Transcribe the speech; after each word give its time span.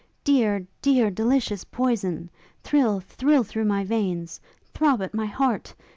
Dear, 0.23 0.65
dear, 0.81 1.11
delicious 1.11 1.63
poison! 1.63 2.31
thrill, 2.63 3.01
thrill 3.01 3.43
through 3.43 3.65
my 3.65 3.83
veins! 3.85 4.41
throb 4.73 4.99
at 5.03 5.13
my 5.13 5.27
heart! 5.27 5.75